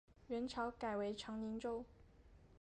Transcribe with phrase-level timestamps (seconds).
[0.29, 1.85] 元朝改为长宁州。